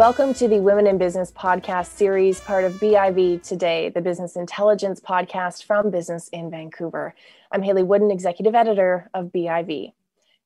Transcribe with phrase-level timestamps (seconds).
[0.00, 4.98] Welcome to the Women in Business podcast series, part of BIV Today, the business intelligence
[4.98, 7.14] podcast from Business in Vancouver.
[7.52, 9.92] I'm Hayley Woodin, executive editor of BIV.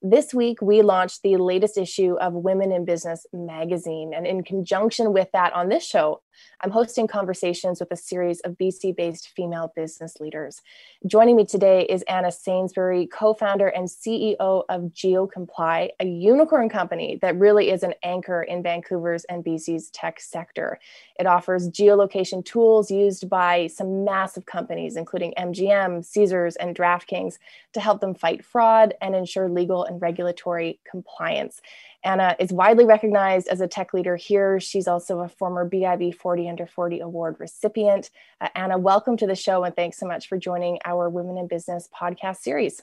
[0.02, 4.10] This week, we launched the latest issue of Women in Business magazine.
[4.12, 6.20] And in conjunction with that, on this show,
[6.60, 10.62] I'm hosting conversations with a series of BC based female business leaders.
[11.06, 17.18] Joining me today is Anna Sainsbury, co founder and CEO of GeoComply, a unicorn company
[17.22, 20.78] that really is an anchor in Vancouver's and BC's tech sector.
[21.18, 27.38] It offers geolocation tools used by some massive companies, including MGM, Caesars, and DraftKings,
[27.72, 31.60] to help them fight fraud and ensure legal and regulatory compliance.
[32.04, 34.60] Anna is widely recognized as a tech leader here.
[34.60, 38.10] She's also a former BIV 40 Under 40 Award recipient.
[38.40, 41.46] Uh, Anna, welcome to the show and thanks so much for joining our Women in
[41.46, 42.82] Business podcast series.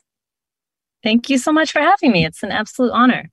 [1.02, 2.23] Thank you so much for having me.
[2.23, 3.32] It's an absolute honor.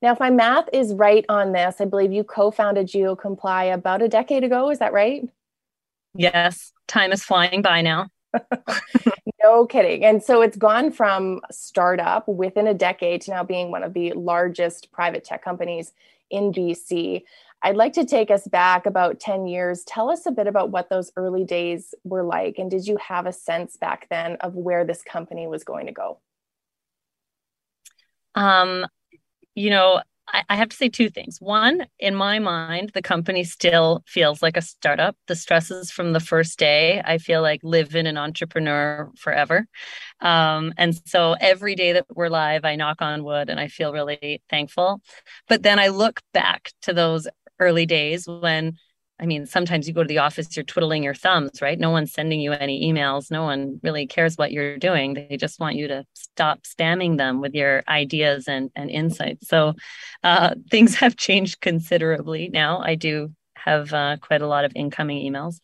[0.00, 4.00] Now, if my math is right on this, I believe you co founded GeoComply about
[4.00, 4.70] a decade ago.
[4.70, 5.28] Is that right?
[6.14, 6.72] Yes.
[6.86, 8.06] Time is flying by now.
[9.42, 10.04] no kidding.
[10.04, 14.12] And so it's gone from startup within a decade to now being one of the
[14.12, 15.92] largest private tech companies
[16.30, 17.22] in BC.
[17.66, 19.82] I'd like to take us back about 10 years.
[19.82, 22.58] Tell us a bit about what those early days were like.
[22.58, 25.92] And did you have a sense back then of where this company was going to
[25.92, 26.20] go?
[28.36, 28.86] Um,
[29.56, 31.40] you know, I, I have to say two things.
[31.40, 35.16] One, in my mind, the company still feels like a startup.
[35.26, 39.66] The stresses from the first day, I feel like live in an entrepreneur forever.
[40.20, 43.92] Um, and so every day that we're live, I knock on wood and I feel
[43.92, 45.00] really thankful.
[45.48, 47.26] But then I look back to those
[47.58, 48.76] early days when
[49.18, 51.78] I mean, sometimes you go to the office, you're twiddling your thumbs, right?
[51.78, 53.30] No one's sending you any emails.
[53.30, 55.14] No one really cares what you're doing.
[55.14, 59.48] They just want you to stop spamming them with your ideas and, and insights.
[59.48, 59.74] So
[60.22, 62.80] uh, things have changed considerably now.
[62.80, 65.60] I do have uh, quite a lot of incoming emails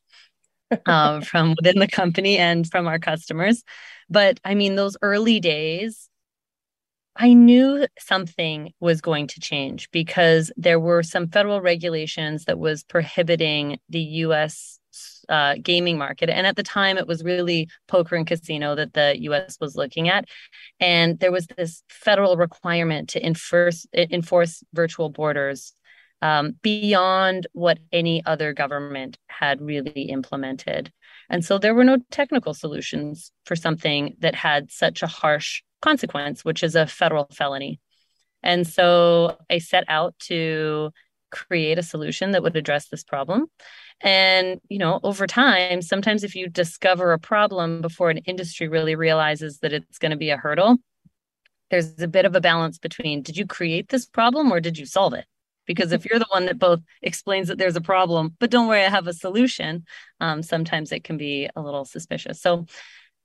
[0.86, 3.62] uh, from within the company and from our customers.
[4.08, 6.08] But I mean, those early days,
[7.16, 12.84] I knew something was going to change because there were some federal regulations that was
[12.84, 14.78] prohibiting the US
[15.28, 16.30] uh, gaming market.
[16.30, 20.08] And at the time, it was really poker and casino that the US was looking
[20.08, 20.24] at.
[20.80, 25.74] And there was this federal requirement to enforce, enforce virtual borders
[26.22, 30.92] um, beyond what any other government had really implemented.
[31.28, 36.44] And so there were no technical solutions for something that had such a harsh consequence,
[36.44, 37.80] which is a federal felony.
[38.42, 40.90] And so I set out to
[41.30, 43.46] create a solution that would address this problem.
[44.00, 48.94] And, you know, over time, sometimes if you discover a problem before an industry really
[48.94, 50.76] realizes that it's going to be a hurdle,
[51.70, 54.86] there's a bit of a balance between did you create this problem or did you
[54.86, 55.24] solve it?
[55.66, 58.84] Because if you're the one that both explains that there's a problem, but don't worry,
[58.84, 59.84] I have a solution,
[60.20, 62.42] um, sometimes it can be a little suspicious.
[62.42, 62.66] So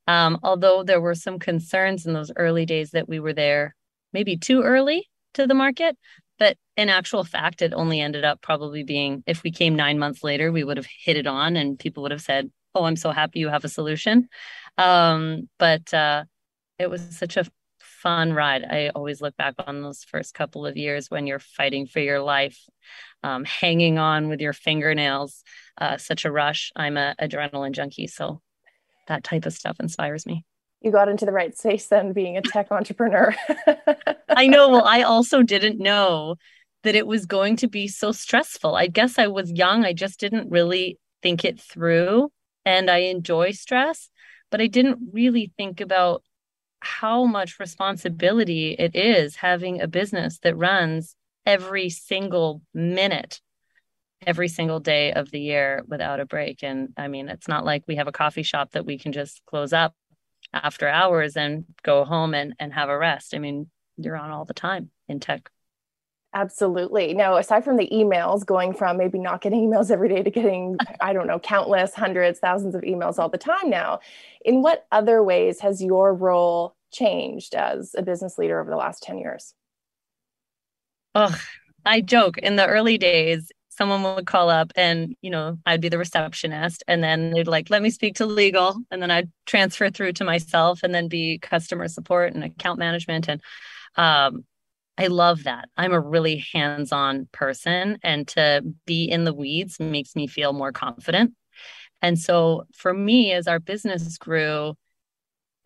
[0.07, 3.75] um, although there were some concerns in those early days that we were there
[4.13, 5.97] maybe too early to the market,
[6.39, 10.23] but in actual fact, it only ended up probably being if we came nine months
[10.23, 13.11] later, we would have hit it on and people would have said, Oh, I'm so
[13.11, 14.29] happy you have a solution.
[14.77, 16.25] Um, but uh,
[16.77, 17.45] it was such a
[17.79, 18.63] fun ride.
[18.63, 22.21] I always look back on those first couple of years when you're fighting for your
[22.21, 22.59] life,
[23.23, 25.43] um, hanging on with your fingernails,
[25.79, 26.71] uh, such a rush.
[26.75, 28.41] I'm a adrenaline junkie, so
[29.07, 30.45] that type of stuff inspires me.
[30.81, 33.35] You got into the right space then, being a tech entrepreneur.
[34.29, 34.69] I know.
[34.69, 36.35] Well, I also didn't know
[36.83, 38.75] that it was going to be so stressful.
[38.75, 39.85] I guess I was young.
[39.85, 42.29] I just didn't really think it through.
[42.63, 44.09] And I enjoy stress,
[44.51, 46.23] but I didn't really think about
[46.79, 51.15] how much responsibility it is having a business that runs
[51.45, 53.41] every single minute
[54.25, 56.63] every single day of the year without a break.
[56.63, 59.41] And I mean, it's not like we have a coffee shop that we can just
[59.45, 59.93] close up
[60.53, 63.35] after hours and go home and, and have a rest.
[63.35, 65.49] I mean, you're on all the time in tech.
[66.33, 67.13] Absolutely.
[67.13, 70.77] Now, aside from the emails, going from maybe not getting emails every day to getting,
[71.01, 73.99] I don't know, countless hundreds, thousands of emails all the time now,
[74.43, 79.03] in what other ways has your role changed as a business leader over the last
[79.03, 79.53] 10 years?
[81.15, 81.35] Oh,
[81.85, 85.89] I joke in the early days, someone would call up and you know i'd be
[85.89, 88.77] the receptionist and then they'd like let me speak to legal.
[88.91, 93.27] And then i'd transfer through to myself and then be customer support and account management.
[93.29, 93.41] And
[93.95, 94.45] um,
[94.97, 95.69] i love that.
[95.77, 100.71] I'm a really hands-on person and to be in the weeds makes me feel more
[100.71, 101.33] confident.
[102.01, 104.75] And so for me as our business grew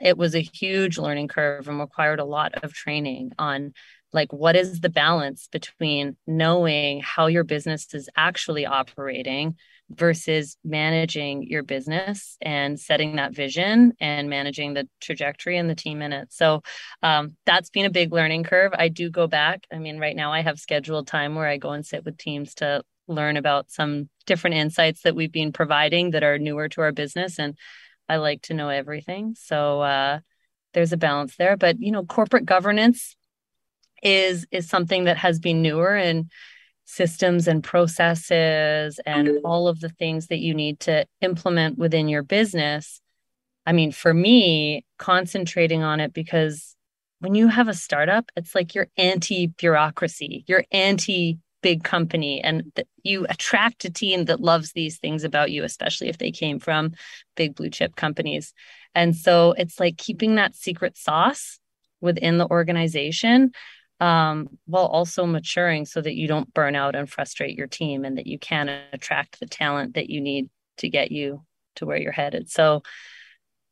[0.01, 3.73] it was a huge learning curve and required a lot of training on
[4.13, 9.55] like what is the balance between knowing how your business is actually operating
[9.89, 16.01] versus managing your business and setting that vision and managing the trajectory and the team
[16.01, 16.31] in it.
[16.31, 16.61] So
[17.03, 18.71] um, that's been a big learning curve.
[18.77, 19.65] I do go back.
[19.71, 22.55] I mean, right now I have scheduled time where I go and sit with teams
[22.55, 26.91] to learn about some different insights that we've been providing that are newer to our
[26.91, 27.37] business.
[27.37, 27.57] And
[28.07, 29.35] I like to know everything.
[29.37, 30.19] So uh,
[30.73, 31.57] there's a balance there.
[31.57, 33.15] But, you know, corporate governance
[34.01, 36.31] is is something that has been newer and
[36.85, 42.23] systems and processes and all of the things that you need to implement within your
[42.23, 42.99] business.
[43.65, 46.75] I mean, for me, concentrating on it because
[47.19, 52.71] when you have a startup, it's like you're anti bureaucracy, you're anti big company, and
[52.75, 56.59] th- you attract a team that loves these things about you, especially if they came
[56.59, 56.91] from
[57.35, 58.53] big blue chip companies.
[58.95, 61.59] And so it's like keeping that secret sauce
[62.01, 63.51] within the organization
[64.01, 68.17] um, while also maturing so that you don't burn out and frustrate your team and
[68.17, 71.45] that you can attract the talent that you need to get you
[71.75, 72.49] to where you're headed.
[72.49, 72.81] So,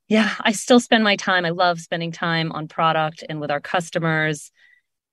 [0.08, 1.46] yeah, I still spend my time.
[1.46, 4.52] I love spending time on product and with our customers.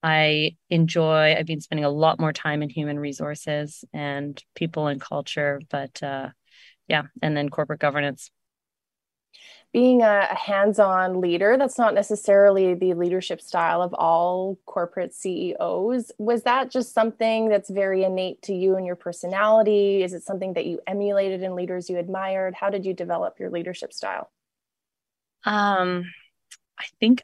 [0.03, 5.01] I enjoy, I've been spending a lot more time in human resources and people and
[5.01, 6.29] culture, but uh,
[6.89, 8.31] yeah, and then corporate governance
[9.77, 16.45] being a, hands-on leader that's not necessarily the leadership style of all corporate ceos was
[16.45, 20.03] that just something that's very innate to you and your personality?
[20.03, 22.55] Is it something that you emulated in leaders you admired?
[22.55, 24.31] How did you develop your leadership style?
[25.45, 26.05] Um
[26.79, 27.23] i think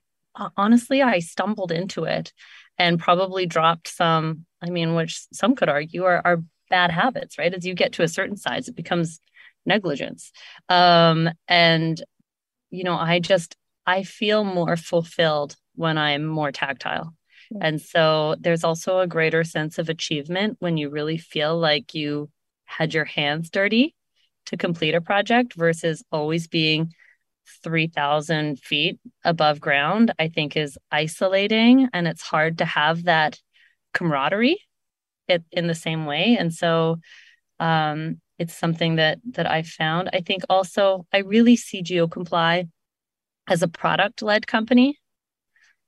[0.57, 2.35] honestly i stumbled into it
[2.79, 7.55] and probably dropped some i mean which some could argue are, are bad habits right?
[7.55, 9.21] As you get to a certain size it becomes
[9.65, 10.33] negligence.
[10.69, 12.03] Um, and
[12.73, 13.55] you know, I just
[13.87, 17.15] I feel more fulfilled when I'm more tactile.
[17.61, 22.31] And so there's also a greater sense of achievement when you really feel like you
[22.65, 23.95] had your hands dirty
[24.47, 26.95] to complete a project versus always being
[27.63, 33.39] 3,000 feet above ground, I think is isolating and it's hard to have that
[33.93, 34.59] camaraderie
[35.29, 36.37] it, in the same way.
[36.39, 37.01] And so
[37.61, 40.11] um, it's something that that I found.
[40.13, 42.69] I think also I really see GeoComply
[43.49, 44.99] as a product led company.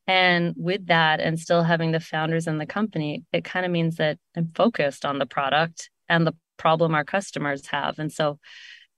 [0.06, 3.96] And with that, and still having the founders in the company, it kind of means
[3.96, 7.98] that I'm focused on the product and the problem our customers have.
[7.98, 8.38] And so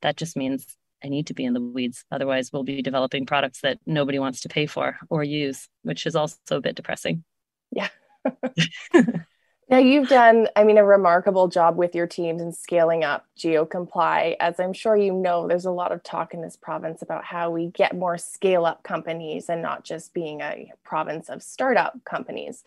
[0.03, 0.67] that just means
[1.05, 2.05] I need to be in the weeds.
[2.11, 6.17] Otherwise, we'll be developing products that nobody wants to pay for or use, which is
[6.17, 7.25] also a bit depressing.
[7.71, 7.89] Yeah.
[9.69, 14.37] Now you've done, I mean, a remarkable job with your teams in scaling up GeoComply.
[14.39, 17.51] As I'm sure you know, there's a lot of talk in this province about how
[17.51, 22.63] we get more scale up companies and not just being a province of startup companies.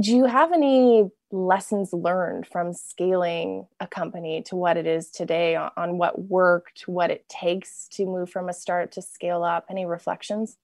[0.00, 5.56] Do you have any lessons learned from scaling a company to what it is today
[5.56, 9.66] on what worked, what it takes to move from a start to scale up?
[9.68, 10.56] Any reflections?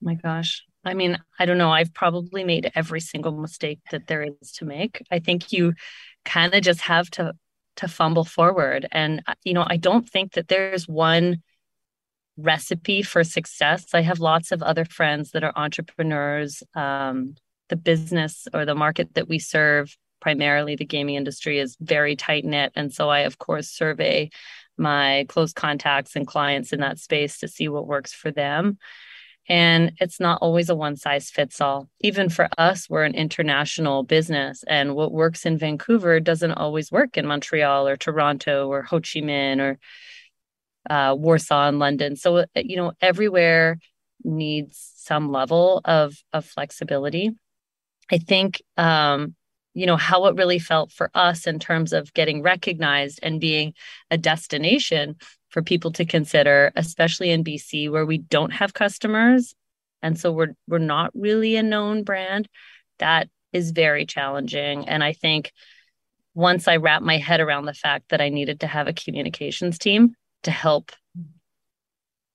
[0.00, 0.64] my gosh.
[0.88, 1.70] I mean, I don't know.
[1.70, 5.02] I've probably made every single mistake that there is to make.
[5.10, 5.74] I think you
[6.24, 7.34] kind of just have to
[7.76, 11.42] to fumble forward and uh, you know, I don't think that there's one
[12.36, 13.86] recipe for success.
[13.94, 16.62] I have lots of other friends that are entrepreneurs.
[16.74, 17.34] Um,
[17.68, 22.44] the business or the market that we serve, primarily the gaming industry, is very tight
[22.44, 22.72] knit.
[22.74, 24.30] And so I, of course, survey
[24.76, 28.78] my close contacts and clients in that space to see what works for them.
[29.48, 31.88] And it's not always a one size fits all.
[32.00, 37.16] Even for us, we're an international business, and what works in Vancouver doesn't always work
[37.16, 39.78] in Montreal or Toronto or Ho Chi Minh or
[40.90, 42.16] uh, Warsaw and London.
[42.16, 43.78] So, uh, you know, everywhere
[44.22, 47.30] needs some level of, of flexibility.
[48.10, 49.34] I think, um,
[49.78, 53.74] you know, how it really felt for us in terms of getting recognized and being
[54.10, 55.14] a destination
[55.50, 59.54] for people to consider, especially in BC where we don't have customers.
[60.02, 62.48] And so we're we're not really a known brand.
[62.98, 64.88] That is very challenging.
[64.88, 65.52] And I think
[66.34, 69.78] once I wrapped my head around the fact that I needed to have a communications
[69.78, 70.90] team to help,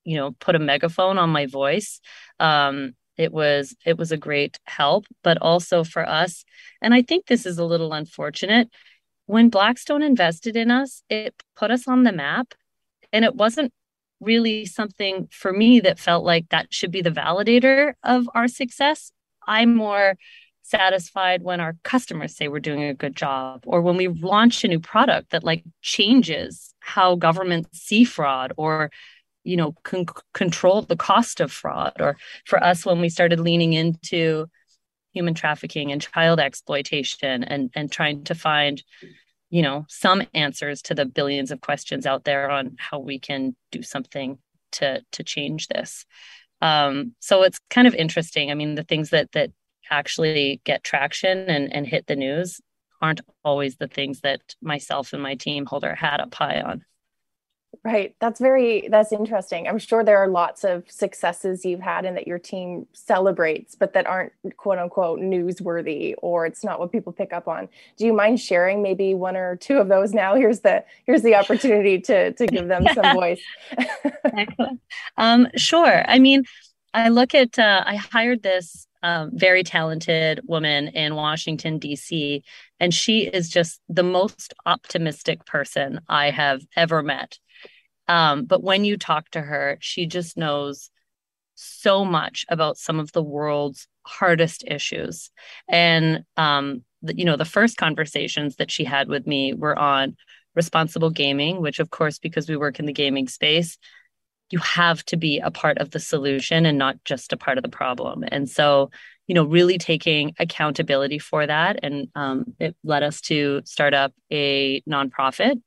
[0.06, 2.00] you know, put a megaphone on my voice,
[2.40, 5.06] um, it was it was a great help.
[5.24, 6.44] But also for us,
[6.82, 8.70] and I think this is a little unfortunate.
[9.26, 12.54] When Blackstone invested in us, it put us on the map
[13.14, 13.72] and it wasn't
[14.20, 19.12] really something for me that felt like that should be the validator of our success.
[19.48, 20.16] I'm more
[20.64, 24.68] satisfied when our customers say we're doing a good job or when we launch a
[24.68, 28.90] new product that like changes how governments see fraud or
[29.44, 33.74] you know con- control the cost of fraud or for us when we started leaning
[33.74, 34.48] into
[35.14, 38.84] human trafficking and child exploitation and and trying to find
[39.50, 43.56] you know some answers to the billions of questions out there on how we can
[43.72, 44.38] do something
[44.72, 46.06] to to change this.
[46.62, 48.50] Um, so it's kind of interesting.
[48.50, 49.52] I mean the things that that
[49.90, 52.60] actually get traction and and hit the news
[53.02, 56.84] aren't always the things that myself and my team hold our hat up high on
[57.86, 58.16] Right.
[58.22, 59.68] That's very that's interesting.
[59.68, 63.92] I'm sure there are lots of successes you've had and that your team celebrates, but
[63.92, 67.68] that aren't quote unquote newsworthy or it's not what people pick up on.
[67.98, 70.36] Do you mind sharing maybe one or two of those now?
[70.36, 73.42] Here's the here's the opportunity to to give them some voice.
[75.18, 76.06] um, sure.
[76.08, 76.46] I mean,
[76.94, 82.42] I look at uh, I hired this um, very talented woman in Washington, D.C.,
[82.80, 87.38] and she is just the most optimistic person I have ever met.
[88.08, 90.90] Um, but when you talk to her, she just knows
[91.56, 95.32] so much about some of the world's hardest issues.
[95.70, 100.16] And, um, the, you know, the first conversations that she had with me were on
[100.56, 103.78] responsible gaming, which, of course, because we work in the gaming space,
[104.50, 107.64] you have to be a part of the solution and not just a part of
[107.64, 108.24] the problem.
[108.28, 108.92] And so,
[109.26, 111.80] you know, really taking accountability for that.
[111.82, 115.62] And um, it led us to start up a nonprofit,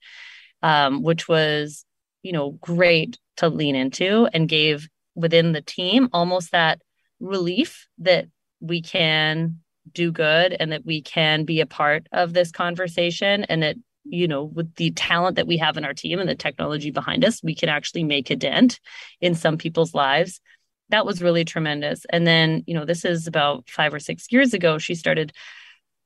[0.62, 1.86] um, which was
[2.26, 6.83] you know, great to lean into and gave within the team almost that
[7.21, 8.26] relief that
[8.59, 9.61] we can
[9.92, 14.26] do good and that we can be a part of this conversation and that you
[14.26, 17.40] know with the talent that we have in our team and the technology behind us
[17.45, 18.80] we can actually make a dent
[19.21, 20.40] in some people's lives.
[20.88, 22.04] That was really tremendous.
[22.11, 25.33] And then you know this is about 5 or 6 years ago she started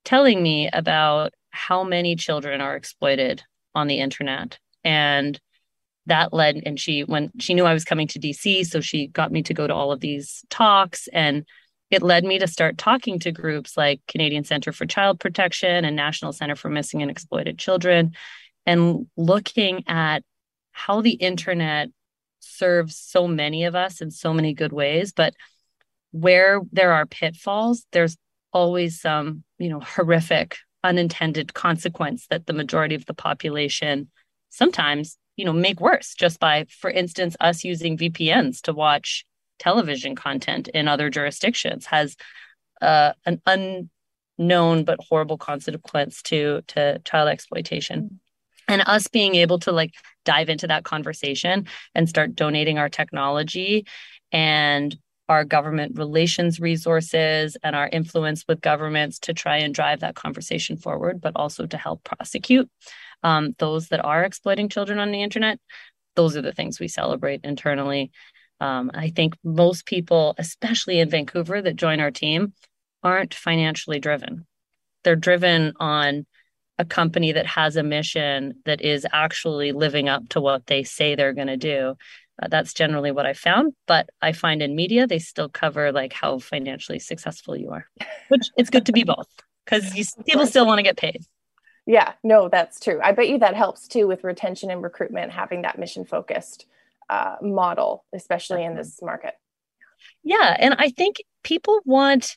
[0.05, 3.43] telling me about how many children are exploited
[3.75, 4.59] on the internet.
[4.85, 5.41] And
[6.11, 9.33] that led and she when she knew I was coming to DC so she got
[9.33, 11.47] me to go to all of these talks and
[11.91, 15.97] it led me to start talking to groups like Canadian Center for Child Protection and
[15.97, 18.13] National Center for Missing and Exploited Children
[18.67, 20.23] and looking at
[20.73, 21.89] how the internet
[22.41, 25.35] serves so many of us in so many good ways but
[26.11, 28.17] where there are pitfalls there's
[28.53, 34.11] always some you know horrific unintended consequence that the majority of the population
[34.49, 39.25] sometimes you know make worse just by for instance us using vpns to watch
[39.59, 42.17] television content in other jurisdictions has
[42.81, 48.21] uh, an unknown but horrible consequence to to child exploitation.
[48.69, 49.95] And us being able to like
[50.25, 53.87] dive into that conversation and start donating our technology
[54.33, 54.97] and
[55.29, 60.77] our government relations resources and our influence with governments to try and drive that conversation
[60.77, 62.69] forward but also to help prosecute
[63.23, 65.59] um, those that are exploiting children on the internet,
[66.17, 68.11] those are the things we celebrate internally.
[68.61, 72.53] Um, I think most people, especially in Vancouver, that join our team
[73.03, 74.47] aren't financially driven.
[75.03, 76.27] They're driven on
[76.79, 81.15] a company that has a mission that is actually living up to what they say
[81.15, 81.95] they're going to do.
[82.43, 83.75] Uh, that's generally what I found.
[83.87, 87.87] But I find in media, they still cover like how financially successful you are,
[88.29, 89.29] which it's good to be both
[89.65, 91.23] because people still want to get paid.
[91.87, 93.01] Yeah, no, that's true.
[93.03, 96.67] I bet you that helps too with retention and recruitment, having that mission focused
[97.09, 99.35] uh, model, especially in this market.
[100.23, 102.37] Yeah, and I think people want,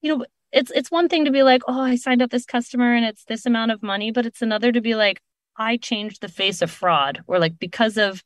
[0.00, 2.94] you know, it's it's one thing to be like, oh, I signed up this customer
[2.94, 5.20] and it's this amount of money, but it's another to be like,
[5.56, 8.22] I changed the face of fraud, or like because of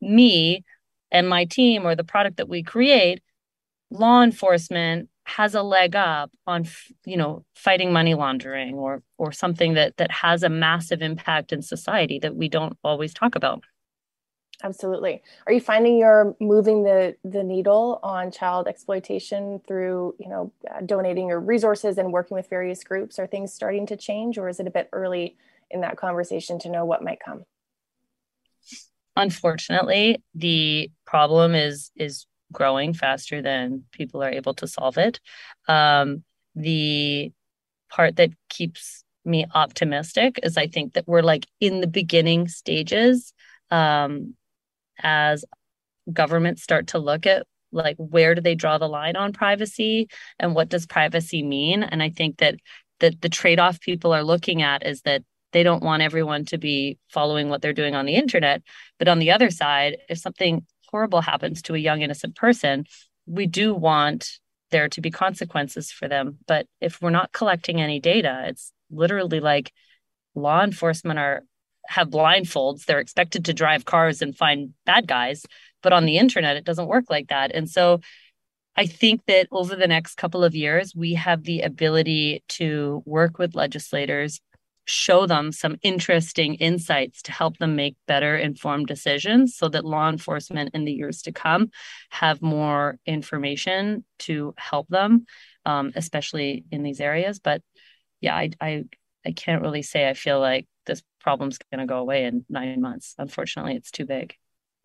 [0.00, 0.64] me
[1.10, 3.22] and my team or the product that we create,
[3.90, 6.66] law enforcement has a leg up on
[7.04, 11.62] you know fighting money laundering or or something that that has a massive impact in
[11.62, 13.62] society that we don't always talk about.
[14.62, 15.22] Absolutely.
[15.46, 20.52] Are you finding you're moving the the needle on child exploitation through you know
[20.84, 23.18] donating your resources and working with various groups?
[23.18, 25.36] Are things starting to change or is it a bit early
[25.70, 27.44] in that conversation to know what might come?
[29.16, 35.20] Unfortunately the problem is is growing faster than people are able to solve it.
[35.68, 37.32] Um, the
[37.90, 43.32] part that keeps me optimistic is I think that we're like in the beginning stages
[43.70, 44.34] um,
[45.02, 45.44] as
[46.12, 50.54] governments start to look at like where do they draw the line on privacy and
[50.54, 52.56] what does privacy mean and i think that
[52.98, 56.98] the, the trade-off people are looking at is that they don't want everyone to be
[57.08, 58.62] following what they're doing on the internet
[58.98, 62.84] but on the other side if something horrible happens to a young innocent person,
[63.26, 64.38] we do want
[64.70, 66.38] there to be consequences for them.
[66.46, 69.72] But if we're not collecting any data, it's literally like
[70.34, 71.42] law enforcement are
[71.86, 72.84] have blindfolds.
[72.84, 75.44] They're expected to drive cars and find bad guys.
[75.82, 77.52] But on the internet, it doesn't work like that.
[77.54, 78.00] And so
[78.76, 83.38] I think that over the next couple of years, we have the ability to work
[83.38, 84.40] with legislators,
[84.84, 90.08] show them some interesting insights to help them make better informed decisions so that law
[90.08, 91.70] enforcement in the years to come
[92.10, 95.26] have more information to help them,
[95.64, 97.38] um, especially in these areas.
[97.38, 97.62] But
[98.20, 98.84] yeah, I, I,
[99.24, 102.80] I can't really say I feel like this problem's going to go away in nine
[102.80, 103.14] months.
[103.18, 104.34] Unfortunately, it's too big.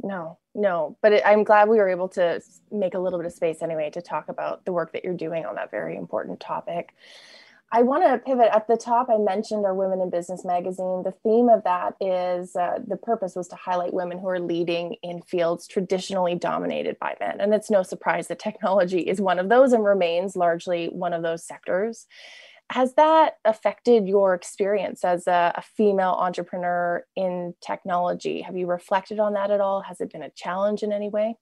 [0.04, 3.32] No, no, but it, I'm glad we were able to make a little bit of
[3.32, 6.94] space anyway to talk about the work that you're doing on that very important topic.
[7.76, 9.10] I want to pivot at the top.
[9.10, 11.04] I mentioned our Women in Business magazine.
[11.04, 14.96] The theme of that is uh, the purpose was to highlight women who are leading
[15.04, 17.42] in fields traditionally dominated by men.
[17.42, 21.22] And it's no surprise that technology is one of those and remains largely one of
[21.22, 22.08] those sectors.
[22.72, 28.42] Has that affected your experience as a, a, female entrepreneur in technology?
[28.42, 29.82] Have you reflected on that at all?
[29.82, 31.36] Has it been a challenge in any way?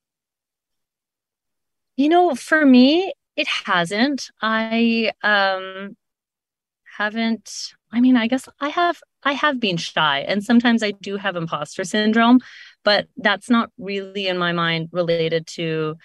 [1.95, 4.31] You know, for me, it hasn't.
[4.41, 5.95] I um
[6.97, 11.17] haven't I mean, I guess I have I have been shy and sometimes I do
[11.17, 12.39] have imposter syndrome,
[12.83, 15.95] but that's not really in my mind related to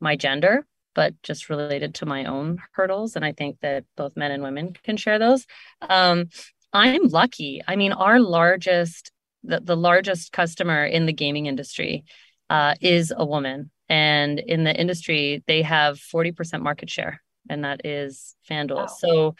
[0.00, 0.66] my gender
[0.98, 3.14] but just related to my own hurdles.
[3.14, 5.46] And I think that both men and women can share those.
[5.80, 6.24] Um,
[6.72, 7.62] I'm lucky.
[7.68, 9.12] I mean, our largest,
[9.44, 12.02] the, the largest customer in the gaming industry
[12.50, 13.70] uh, is a woman.
[13.88, 18.74] And in the industry, they have 40% market share, and that is FanDuel.
[18.74, 18.86] Wow.
[18.86, 19.34] So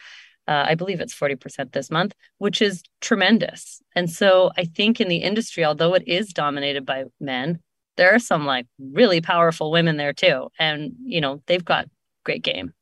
[0.49, 3.83] uh, I believe it's 40% this month, which is tremendous.
[3.95, 7.59] And so I think in the industry, although it is dominated by men,
[7.97, 10.47] there are some like really powerful women there too.
[10.57, 11.87] And you know they've got
[12.25, 12.73] great game.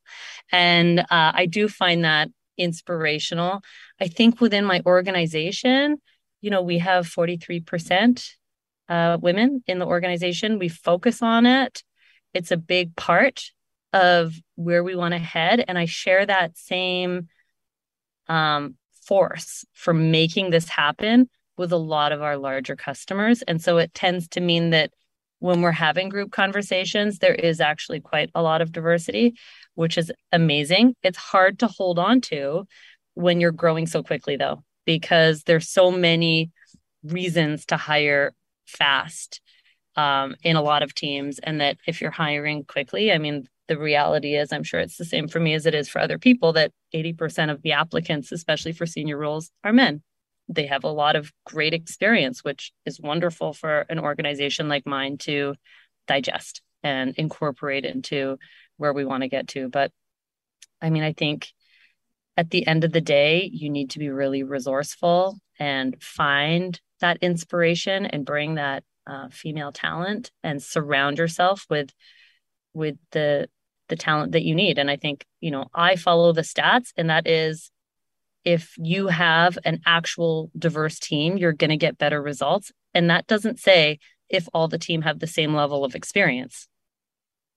[0.50, 3.60] And uh, i do find that inspirational.
[4.00, 5.98] I think within my organization
[6.40, 8.30] you know we have 43%
[8.88, 10.58] uh, women in the organization.
[10.58, 11.82] We focus on it.
[12.32, 13.42] It's a big part
[13.92, 15.64] of where we want to head.
[15.68, 17.28] And i share that same
[18.28, 23.78] um, force for making this happen with a lot of our larger customers and so
[23.78, 24.90] it tends to mean that
[25.40, 29.34] when we're having group conversations, there is actually quite a lot of diversity,
[29.74, 30.94] which is amazing.
[31.02, 32.66] It's hard to hold on to
[33.14, 36.50] when you're growing so quickly, though, because there's so many
[37.04, 38.32] reasons to hire
[38.66, 39.40] fast
[39.96, 41.38] um, in a lot of teams.
[41.38, 45.04] And that if you're hiring quickly, I mean, the reality is, I'm sure it's the
[45.04, 48.72] same for me as it is for other people, that 80% of the applicants, especially
[48.72, 50.02] for senior roles, are men
[50.48, 55.18] they have a lot of great experience, which is wonderful for an organization like mine
[55.18, 55.54] to
[56.06, 58.38] digest and incorporate into
[58.76, 59.68] where we want to get to.
[59.68, 59.92] But
[60.80, 61.48] I mean, I think
[62.36, 67.18] at the end of the day, you need to be really resourceful and find that
[67.20, 71.90] inspiration and bring that uh, female talent and surround yourself with
[72.74, 73.48] with the
[73.88, 74.78] the talent that you need.
[74.78, 77.70] And I think you know I follow the stats, and that is
[78.44, 82.72] if you have an actual diverse team, you're going to get better results.
[82.94, 83.98] And that doesn't say
[84.28, 86.68] if all the team have the same level of experience.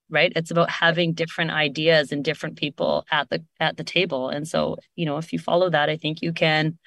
[0.10, 0.34] Right?
[0.36, 4.28] It's about having different ideas and different people at the at the table.
[4.28, 6.78] And so, you know, if you follow that, I think you can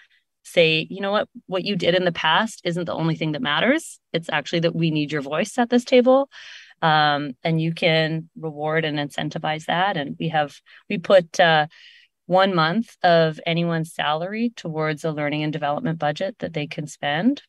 [0.43, 3.41] say, you know what, what you did in the past isn't the only thing that
[3.41, 3.99] matters.
[4.13, 6.29] It's actually that we need your voice at this table.
[6.83, 9.97] Um, and you can reward and incentivize that.
[9.97, 10.55] And we have
[10.89, 11.67] we put uh,
[12.27, 17.43] one month of anyone's salary towards a learning and development budget that they can spend,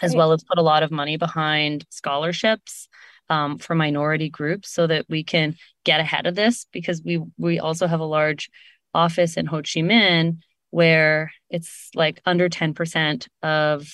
[0.00, 2.88] as well as put a lot of money behind scholarships
[3.28, 7.58] um, for minority groups so that we can get ahead of this because we we
[7.58, 8.50] also have a large
[8.92, 10.38] office in Ho Chi Minh
[10.70, 13.88] where it's like under 10% of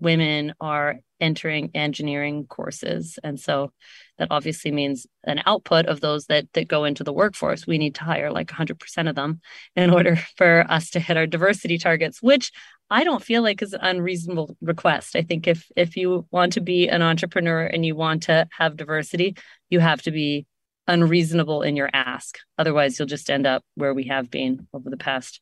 [0.00, 3.18] women are entering engineering courses.
[3.22, 3.72] And so
[4.18, 7.66] that obviously means an output of those that that go into the workforce.
[7.66, 9.40] We need to hire like 100% of them
[9.76, 12.52] in order for us to hit our diversity targets which
[12.90, 15.14] i don't feel like is an unreasonable request.
[15.16, 18.76] I think if if you want to be an entrepreneur and you want to have
[18.76, 19.36] diversity
[19.68, 20.46] you have to be
[20.86, 22.38] unreasonable in your ask.
[22.58, 25.40] Otherwise you'll just end up where we have been over the past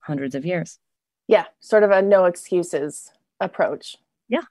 [0.00, 0.78] hundreds of years.
[1.26, 3.96] Yeah sort of a no excuses approach.
[4.28, 4.42] Yeah.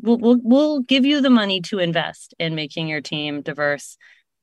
[0.00, 3.96] We'll, we'll, we'll give you the money to invest in making your team diverse.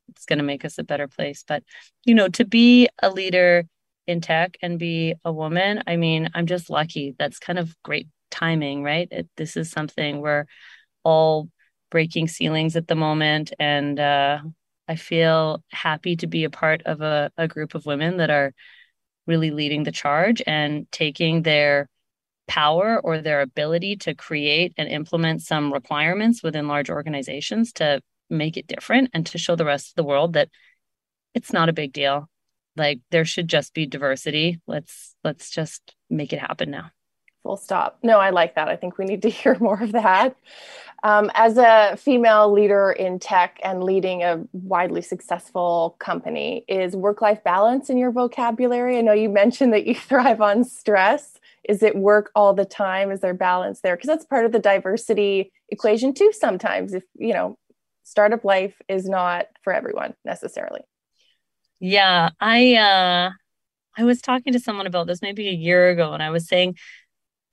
[0.10, 1.44] It's going to make us a better place.
[1.48, 1.64] But
[2.04, 3.66] you know to be a leader
[4.08, 7.16] in tech and be a woman i mean i'm just lucky.
[7.18, 9.08] That's kind of great timing right?
[9.12, 10.46] It, this is something we're
[11.04, 11.50] all
[11.90, 13.54] breaking ceilings at the moment.
[13.60, 14.40] And uh,
[14.88, 18.54] i feel happy to be a part of a, a group of women that are
[19.28, 21.90] really leading the charge and taking their
[22.48, 28.58] power or their ability to create and implement some requirements within large organizations to make
[28.58, 30.50] it different and to show the rest of the world that
[31.34, 32.30] it's not a big deal.
[32.76, 34.60] Like there should just be diversity.
[34.68, 36.92] Let's let's just make it happen now
[37.46, 38.00] full stop.
[38.02, 38.68] No i like that.
[38.68, 40.36] I think we need to hear more of that.
[41.04, 47.44] Um, as a female leader in tech and leading a widely successful company is work-life
[47.44, 48.98] balance in your vocabulary?
[48.98, 51.40] I know you mentioned that you thrive on stress.
[51.70, 53.12] Is it work all the time?
[53.12, 53.96] Is there balance there?
[53.96, 57.58] Because that's part of the diversity equation too sometimes if you know
[58.04, 60.82] startup life is not for everyone necessarily.
[61.80, 63.30] Yeah i uh
[63.98, 66.76] i was talking to someone about this maybe a year ago and i was saying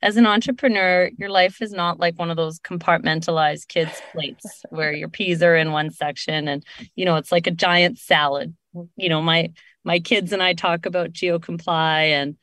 [0.03, 4.93] as an entrepreneur your life is not like one of those compartmentalized kids plates where
[4.93, 6.65] your peas are in one section and
[6.97, 8.55] you know it's like a giant salad
[8.97, 9.51] you know my
[9.85, 12.37] my kids and i talk about geocomply and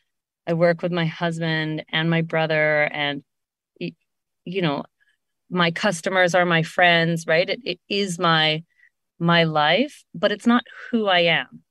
[0.50, 3.22] I work with my husband and my brother, and
[4.46, 4.84] you know,
[5.52, 7.48] my customers are my friends, right?
[7.48, 8.64] It, it is my
[9.20, 11.62] my life, but it's not who I am.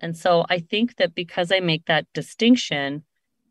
[0.00, 3.04] And so I think that because I make that distinction,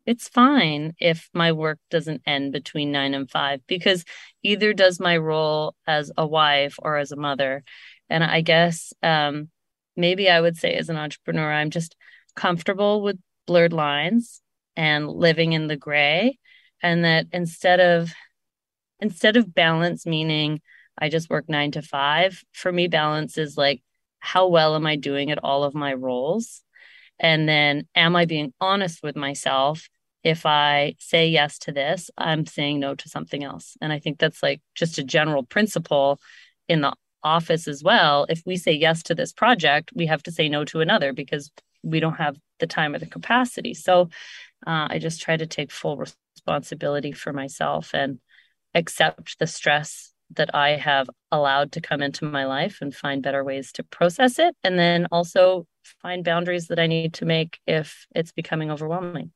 [0.06, 4.04] it's fine if my work doesn't end between nine and five, because
[4.42, 7.64] either does my role as a wife or as a mother.
[8.08, 9.50] And I guess um,
[9.96, 11.96] maybe I would say as an entrepreneur, I'm just
[12.36, 14.40] comfortable with blurred lines
[14.76, 16.38] and living in the gray
[16.82, 18.12] and that instead of
[19.00, 20.60] instead of balance meaning
[20.98, 23.82] i just work 9 to 5 for me balance is like
[24.18, 26.62] how well am i doing at all of my roles
[27.18, 29.88] and then am i being honest with myself
[30.26, 34.18] if i say yes to this i'm saying no to something else and i think
[34.18, 36.18] that's like just a general principle
[36.68, 40.32] in the office as well if we say yes to this project we have to
[40.32, 41.50] say no to another because
[41.82, 44.08] we don't have the time or the capacity so
[44.66, 48.18] uh, I just try to take full responsibility for myself and
[48.74, 53.44] accept the stress that I have allowed to come into my life and find better
[53.44, 54.56] ways to process it.
[54.64, 55.66] And then also
[56.02, 59.30] find boundaries that I need to make if it's becoming overwhelming.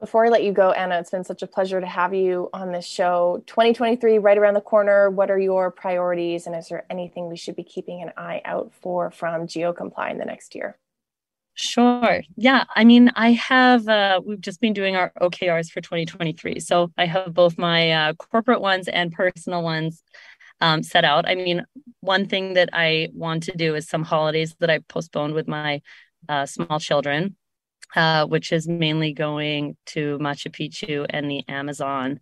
[0.00, 2.72] Before I let you go, Anna, it's been such a pleasure to have you on
[2.72, 3.42] this show.
[3.46, 5.10] 2023, right around the corner.
[5.10, 6.46] What are your priorities?
[6.46, 10.16] And is there anything we should be keeping an eye out for from GeoComply in
[10.16, 10.78] the next year?
[11.52, 12.22] Sure.
[12.36, 12.64] Yeah.
[12.74, 16.60] I mean, I have, uh, we've just been doing our OKRs for 2023.
[16.60, 20.02] So I have both my uh, corporate ones and personal ones
[20.62, 21.28] um, set out.
[21.28, 21.66] I mean,
[22.00, 25.82] one thing that I want to do is some holidays that I postponed with my
[26.28, 27.36] uh, small children,
[27.96, 32.20] uh, which is mainly going to Machu Picchu and the Amazon.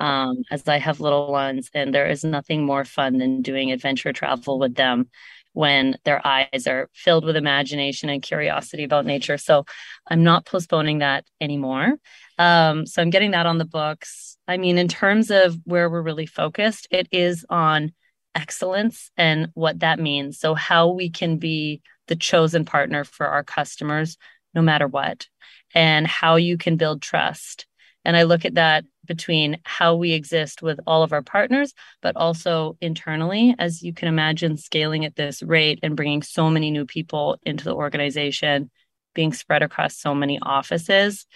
[0.00, 4.12] Um, as I have little ones, and there is nothing more fun than doing adventure
[4.12, 5.08] travel with them
[5.52, 9.38] when their eyes are filled with imagination and curiosity about nature.
[9.38, 9.64] So
[10.08, 11.94] I'm not postponing that anymore.
[12.38, 14.36] Um, so I'm getting that on the books.
[14.48, 17.92] I mean, in terms of where we're really focused, it is on
[18.34, 20.38] excellence and what that means.
[20.38, 24.18] So, how we can be the chosen partner for our customers
[24.54, 25.26] no matter what,
[25.74, 27.66] and how you can build trust.
[28.04, 32.16] And I look at that between how we exist with all of our partners, but
[32.16, 36.86] also internally, as you can imagine, scaling at this rate and bringing so many new
[36.86, 38.70] people into the organization,
[39.14, 41.26] being spread across so many offices,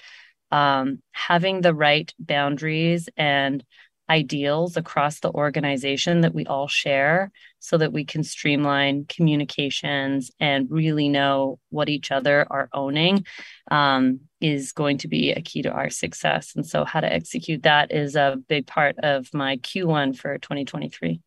[0.50, 3.64] um, having the right boundaries and
[4.10, 10.70] ideals across the organization that we all share so that we can streamline communications and
[10.70, 13.24] really know what each other are owning
[13.70, 16.54] um, is going to be a key to our success.
[16.56, 21.20] And so, how to execute that is a big part of my Q1 for 2023.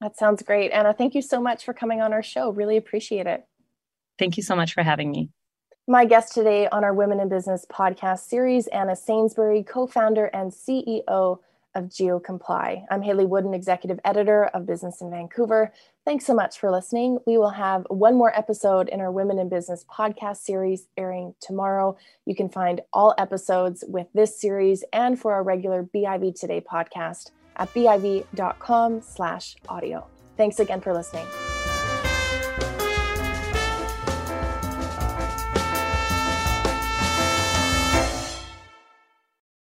[0.00, 0.70] That sounds great.
[0.70, 2.50] Anna, thank you so much for coming on our show.
[2.50, 3.44] Really appreciate it.
[4.18, 5.30] Thank you so much for having me.
[5.86, 10.50] My guest today on our Women in Business podcast series, Anna Sainsbury, co founder and
[10.50, 11.40] CEO
[11.74, 12.84] of GeoComply.
[12.90, 15.72] I'm Hayley Woodin, executive editor of Business in Vancouver.
[16.04, 17.18] Thanks so much for listening.
[17.26, 21.96] We will have one more episode in our Women in Business podcast series airing tomorrow.
[22.26, 27.30] You can find all episodes with this series and for our regular BIV Today podcast
[27.56, 30.06] at biv.com slash audio.
[30.36, 31.26] Thanks again for listening.